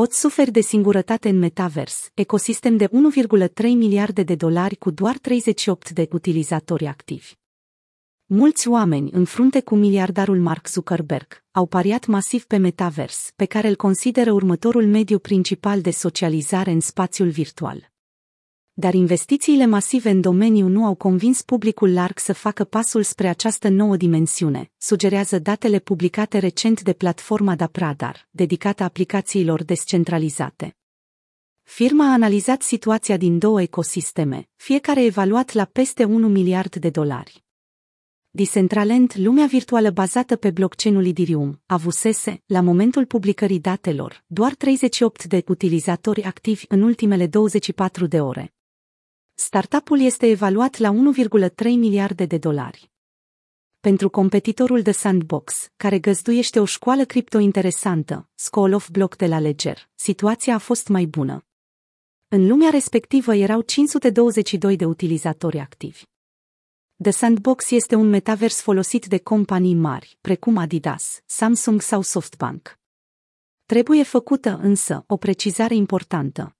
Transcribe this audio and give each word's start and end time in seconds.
Poți 0.00 0.20
suferi 0.20 0.50
de 0.50 0.60
singurătate 0.60 1.28
în 1.28 1.38
metavers, 1.38 2.10
ecosistem 2.14 2.76
de 2.76 2.88
1,3 2.88 3.62
miliarde 3.62 4.22
de 4.22 4.34
dolari 4.34 4.76
cu 4.76 4.90
doar 4.90 5.18
38 5.18 5.90
de 5.90 6.08
utilizatori 6.12 6.86
activi. 6.86 7.32
Mulți 8.26 8.68
oameni, 8.68 9.10
în 9.12 9.24
frunte 9.24 9.60
cu 9.60 9.74
miliardarul 9.74 10.38
Mark 10.38 10.68
Zuckerberg, 10.68 11.44
au 11.50 11.66
pariat 11.66 12.06
masiv 12.06 12.44
pe 12.44 12.56
metavers, 12.56 13.32
pe 13.36 13.44
care 13.44 13.68
îl 13.68 13.76
consideră 13.76 14.32
următorul 14.32 14.86
mediu 14.86 15.18
principal 15.18 15.80
de 15.80 15.90
socializare 15.90 16.70
în 16.70 16.80
spațiul 16.80 17.28
virtual. 17.28 17.93
Dar 18.76 18.94
investițiile 18.94 19.66
masive 19.66 20.10
în 20.10 20.20
domeniu 20.20 20.68
nu 20.68 20.84
au 20.84 20.94
convins 20.94 21.42
publicul 21.42 21.92
larg 21.92 22.18
să 22.18 22.32
facă 22.32 22.64
pasul 22.64 23.02
spre 23.02 23.28
această 23.28 23.68
nouă 23.68 23.96
dimensiune, 23.96 24.70
sugerează 24.76 25.38
datele 25.38 25.78
publicate 25.78 26.38
recent 26.38 26.82
de 26.82 26.92
platforma 26.92 27.54
Dapradar, 27.54 28.28
dedicată 28.30 28.82
aplicațiilor 28.82 29.64
descentralizate. 29.64 30.76
Firma 31.62 32.08
a 32.08 32.12
analizat 32.12 32.62
situația 32.62 33.16
din 33.16 33.38
două 33.38 33.62
ecosisteme, 33.62 34.48
fiecare 34.56 35.04
evaluat 35.04 35.52
la 35.52 35.64
peste 35.64 36.04
1 36.04 36.28
miliard 36.28 36.76
de 36.76 36.90
dolari. 36.90 37.44
Decentraland, 38.30 39.12
lumea 39.16 39.46
virtuală 39.46 39.90
bazată 39.90 40.36
pe 40.36 40.50
blockchain-ul 40.50 41.06
Ethereum, 41.06 41.60
avusese, 41.66 42.42
la 42.46 42.60
momentul 42.60 43.06
publicării 43.06 43.60
datelor, 43.60 44.24
doar 44.26 44.54
38 44.54 45.24
de 45.24 45.44
utilizatori 45.46 46.22
activi 46.22 46.64
în 46.68 46.82
ultimele 46.82 47.26
24 47.26 48.06
de 48.06 48.20
ore. 48.20 48.54
Startup-ul 49.36 50.00
este 50.00 50.26
evaluat 50.26 50.76
la 50.76 50.92
1,3 50.92 51.64
miliarde 51.64 52.24
de 52.24 52.38
dolari. 52.38 52.90
Pentru 53.80 54.10
competitorul 54.10 54.82
de 54.82 54.92
Sandbox, 54.92 55.70
care 55.76 55.98
găzduiește 55.98 56.60
o 56.60 56.64
școală 56.64 57.04
cripto 57.04 57.38
interesantă, 57.38 58.28
School 58.34 58.72
of 58.72 58.88
Block 58.90 59.16
de 59.16 59.26
la 59.26 59.38
Ledger, 59.38 59.88
situația 59.94 60.54
a 60.54 60.58
fost 60.58 60.88
mai 60.88 61.04
bună. 61.06 61.44
În 62.28 62.46
lumea 62.46 62.70
respectivă 62.70 63.34
erau 63.34 63.60
522 63.60 64.76
de 64.76 64.84
utilizatori 64.84 65.58
activi. 65.58 66.02
The 67.02 67.10
Sandbox 67.10 67.70
este 67.70 67.94
un 67.94 68.08
metavers 68.08 68.60
folosit 68.60 69.06
de 69.06 69.18
companii 69.18 69.74
mari, 69.74 70.18
precum 70.20 70.56
Adidas, 70.56 71.22
Samsung 71.26 71.80
sau 71.80 72.02
SoftBank. 72.02 72.78
Trebuie 73.64 74.02
făcută 74.02 74.58
însă 74.62 75.04
o 75.06 75.16
precizare 75.16 75.74
importantă. 75.74 76.56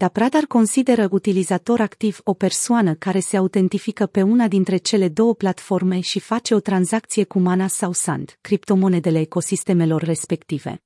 Dapradar 0.00 0.44
consideră 0.44 1.08
utilizator 1.10 1.80
activ 1.80 2.20
o 2.24 2.34
persoană 2.34 2.94
care 2.94 3.20
se 3.20 3.36
autentifică 3.36 4.06
pe 4.06 4.22
una 4.22 4.48
dintre 4.48 4.76
cele 4.76 5.08
două 5.08 5.34
platforme 5.34 6.00
și 6.00 6.20
face 6.20 6.54
o 6.54 6.60
tranzacție 6.60 7.24
cu 7.24 7.38
Mana 7.38 7.66
sau 7.66 7.92
Sand, 7.92 8.38
criptomonedele 8.40 9.20
ecosistemelor 9.20 10.02
respective. 10.02 10.82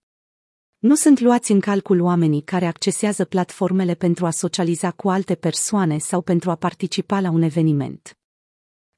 Nu 0.78 0.94
sunt 0.94 1.20
luați 1.20 1.52
în 1.52 1.60
calcul 1.60 2.00
oamenii 2.00 2.42
care 2.42 2.66
accesează 2.66 3.24
platformele 3.24 3.94
pentru 3.94 4.26
a 4.26 4.30
socializa 4.30 4.90
cu 4.90 5.08
alte 5.08 5.34
persoane 5.34 5.98
sau 5.98 6.20
pentru 6.20 6.50
a 6.50 6.54
participa 6.54 7.20
la 7.20 7.30
un 7.30 7.42
eveniment. 7.42 8.18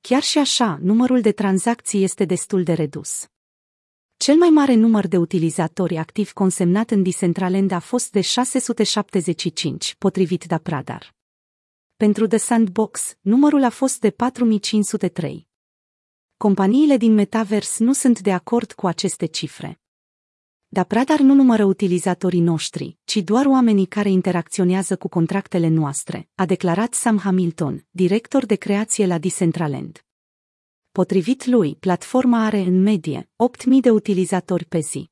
Chiar 0.00 0.22
și 0.22 0.38
așa, 0.38 0.78
numărul 0.82 1.20
de 1.20 1.32
tranzacții 1.32 2.02
este 2.02 2.24
destul 2.24 2.62
de 2.62 2.72
redus. 2.72 3.26
Cel 4.18 4.36
mai 4.36 4.48
mare 4.48 4.74
număr 4.74 5.06
de 5.06 5.16
utilizatori 5.16 5.96
activi 5.96 6.32
consemnat 6.32 6.90
în 6.90 7.02
Decentraland 7.02 7.70
a 7.70 7.78
fost 7.78 8.12
de 8.12 8.20
675, 8.20 9.94
potrivit 9.98 10.44
da 10.44 10.58
Pradar. 10.58 11.14
Pentru 11.96 12.26
The 12.26 12.36
Sandbox, 12.36 13.16
numărul 13.20 13.64
a 13.64 13.70
fost 13.70 14.00
de 14.00 14.10
4503. 14.10 15.48
Companiile 16.36 16.96
din 16.96 17.14
Metaverse 17.14 17.84
nu 17.84 17.92
sunt 17.92 18.20
de 18.20 18.32
acord 18.32 18.72
cu 18.72 18.86
aceste 18.86 19.26
cifre. 19.26 19.80
Da 20.68 20.84
Pradar 20.84 21.20
nu 21.20 21.34
numără 21.34 21.64
utilizatorii 21.64 22.40
noștri, 22.40 22.98
ci 23.04 23.16
doar 23.16 23.46
oamenii 23.46 23.86
care 23.86 24.10
interacționează 24.10 24.96
cu 24.96 25.08
contractele 25.08 25.68
noastre, 25.68 26.28
a 26.34 26.46
declarat 26.46 26.94
Sam 26.94 27.18
Hamilton, 27.18 27.86
director 27.90 28.46
de 28.46 28.54
creație 28.54 29.06
la 29.06 29.18
Decentraland. 29.18 30.05
Potrivit 30.96 31.46
lui, 31.46 31.74
platforma 31.74 32.44
are 32.44 32.58
în 32.58 32.82
medie 32.82 33.22
8.000 33.22 33.80
de 33.80 33.90
utilizatori 33.90 34.64
pe 34.64 34.78
zi. 34.78 35.10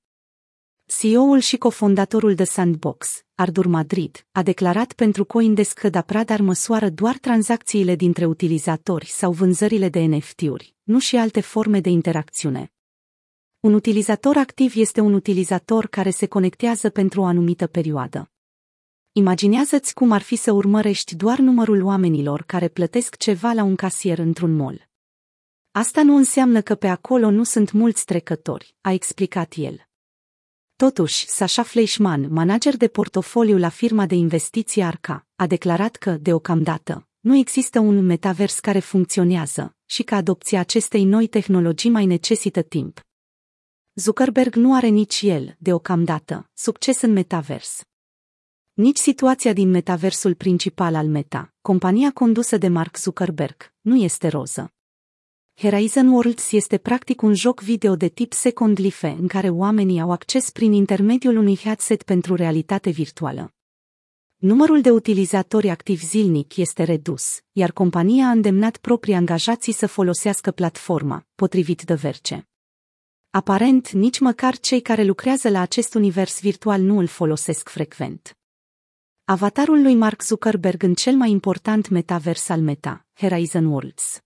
CEO-ul 0.87 1.39
și 1.39 1.57
cofondatorul 1.57 2.35
de 2.35 2.45
Sandbox, 2.45 3.25
Ardur 3.35 3.67
Madrid, 3.67 4.27
a 4.33 4.43
declarat 4.43 4.93
pentru 4.93 5.25
Coindesk 5.25 5.79
că 5.79 5.89
Dapradar 5.89 6.41
măsoară 6.41 6.89
doar 6.89 7.19
tranzacțiile 7.19 7.95
dintre 7.95 8.25
utilizatori 8.25 9.07
sau 9.07 9.33
vânzările 9.33 9.89
de 9.89 10.01
NFT-uri, 10.01 10.75
nu 10.83 10.99
și 10.99 11.17
alte 11.17 11.41
forme 11.41 11.81
de 11.81 11.89
interacțiune. 11.89 12.73
Un 13.61 13.75
utilizator 13.75 14.37
activ 14.37 14.73
este 14.77 15.01
un 15.01 15.13
utilizator 15.13 15.87
care 15.87 16.11
se 16.11 16.27
conectează 16.27 16.91
pentru 16.91 17.21
o 17.21 17.25
anumită 17.25 17.67
perioadă. 17.67 18.31
Imaginează-ți 19.13 19.95
cum 19.95 20.11
ar 20.11 20.23
fi 20.23 20.37
să 20.37 20.53
urmărești 20.53 21.15
doar 21.15 21.39
numărul 21.39 21.83
oamenilor 21.83 22.43
care 22.43 22.69
plătesc 22.69 23.17
ceva 23.17 23.53
la 23.53 23.63
un 23.63 23.75
casier 23.75 24.19
într-un 24.19 24.57
mall. 24.57 24.93
Asta 25.77 26.03
nu 26.03 26.17
înseamnă 26.17 26.61
că 26.61 26.75
pe 26.75 26.87
acolo 26.87 27.31
nu 27.31 27.45
sunt 27.45 27.73
mulți 27.73 28.05
trecători, 28.05 28.75
a 28.81 28.93
explicat 28.93 29.53
el. 29.57 29.87
Totuși, 30.77 31.29
Sasha 31.29 31.63
Fleischmann, 31.63 32.33
manager 32.33 32.77
de 32.77 32.89
portofoliu 32.89 33.59
la 33.59 33.69
firma 33.69 34.07
de 34.07 34.15
investiții 34.15 34.83
Arca, 34.83 35.27
a 35.37 35.47
declarat 35.47 35.97
că, 35.97 36.11
deocamdată, 36.11 37.09
nu 37.21 37.37
există 37.37 37.79
un 37.79 38.07
metavers 38.07 38.59
care 38.61 38.79
funcționează 38.79 39.77
și 39.85 40.03
că 40.03 40.15
adopția 40.15 40.61
acestei 40.61 41.05
noi 41.05 41.27
tehnologii 41.27 41.91
mai 41.91 42.07
necesită 42.07 42.63
timp. 42.63 43.01
Zuckerberg 43.95 44.55
nu 44.55 44.75
are 44.75 44.87
nici 44.87 45.23
el, 45.23 45.57
deocamdată, 45.59 46.51
succes 46.53 47.01
în 47.01 47.13
metavers. 47.13 47.83
Nici 48.73 48.99
situația 48.99 49.53
din 49.53 49.71
metaversul 49.71 50.35
principal 50.35 50.95
al 50.95 51.07
Meta, 51.07 51.55
compania 51.61 52.13
condusă 52.13 52.57
de 52.57 52.69
Mark 52.69 52.97
Zuckerberg, 52.97 53.75
nu 53.81 53.97
este 53.97 54.29
roză. 54.29 54.69
Horizon 55.57 56.09
Worlds 56.09 56.53
este 56.53 56.79
practic 56.79 57.23
un 57.23 57.35
joc 57.35 57.61
video 57.61 57.97
de 57.97 58.09
tip 58.09 58.33
Second 58.33 58.79
Life 58.79 59.09
în 59.09 59.27
care 59.27 59.49
oamenii 59.49 60.01
au 60.01 60.11
acces 60.11 60.51
prin 60.51 60.73
intermediul 60.73 61.37
unui 61.37 61.57
headset 61.57 62.03
pentru 62.03 62.35
realitate 62.35 62.91
virtuală. 62.91 63.55
Numărul 64.37 64.81
de 64.81 64.91
utilizatori 64.91 65.69
activi 65.69 66.05
zilnic 66.05 66.57
este 66.57 66.83
redus, 66.83 67.41
iar 67.53 67.73
compania 67.73 68.27
a 68.27 68.31
îndemnat 68.31 68.77
proprii 68.77 69.15
angajații 69.15 69.73
să 69.73 69.87
folosească 69.87 70.51
platforma, 70.51 71.27
potrivit 71.35 71.83
de 71.83 71.95
Verce. 71.95 72.49
Aparent, 73.31 73.91
nici 73.91 74.19
măcar 74.19 74.59
cei 74.59 74.81
care 74.81 75.03
lucrează 75.03 75.49
la 75.49 75.61
acest 75.61 75.95
univers 75.95 76.41
virtual 76.41 76.81
nu 76.81 76.99
îl 76.99 77.07
folosesc 77.07 77.69
frecvent. 77.69 78.37
Avatarul 79.25 79.83
lui 79.83 79.95
Mark 79.95 80.23
Zuckerberg 80.23 80.83
în 80.83 80.95
cel 80.95 81.15
mai 81.15 81.31
important 81.31 81.89
metavers 81.89 82.49
al 82.49 82.61
Meta, 82.61 83.07
Horizon 83.15 83.67
Worlds. 83.67 84.24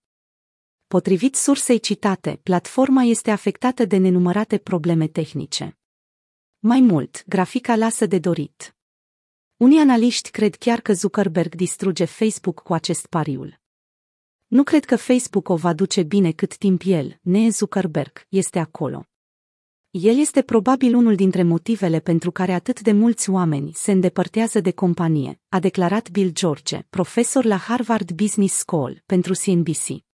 Potrivit 0.89 1.35
sursei 1.35 1.79
citate, 1.79 2.39
platforma 2.43 3.03
este 3.03 3.31
afectată 3.31 3.85
de 3.85 3.97
nenumărate 3.97 4.57
probleme 4.57 5.07
tehnice. 5.07 5.77
Mai 6.59 6.79
mult, 6.79 7.23
grafica 7.27 7.75
lasă 7.75 8.05
de 8.05 8.19
dorit. 8.19 8.75
Unii 9.57 9.79
analiști 9.79 10.31
cred 10.31 10.55
chiar 10.55 10.79
că 10.81 10.93
Zuckerberg 10.93 11.55
distruge 11.55 12.05
Facebook 12.05 12.59
cu 12.59 12.73
acest 12.73 13.05
pariul. 13.05 13.59
Nu 14.47 14.63
cred 14.63 14.85
că 14.85 14.95
Facebook 14.95 15.49
o 15.49 15.55
va 15.55 15.73
duce 15.73 16.03
bine 16.03 16.31
cât 16.31 16.57
timp 16.57 16.81
el, 16.85 17.19
ne 17.21 17.49
Zuckerberg, 17.49 18.25
este 18.29 18.59
acolo. 18.59 19.05
El 19.89 20.17
este 20.17 20.41
probabil 20.41 20.95
unul 20.95 21.15
dintre 21.15 21.43
motivele 21.43 21.99
pentru 21.99 22.31
care 22.31 22.53
atât 22.53 22.81
de 22.81 22.91
mulți 22.91 23.29
oameni 23.29 23.71
se 23.73 23.91
îndepărtează 23.91 24.59
de 24.59 24.71
companie, 24.71 25.41
a 25.49 25.59
declarat 25.59 26.09
Bill 26.09 26.31
George, 26.31 26.85
profesor 26.89 27.45
la 27.45 27.57
Harvard 27.57 28.11
Business 28.11 28.55
School, 28.55 29.03
pentru 29.05 29.33
CNBC. 29.33 30.08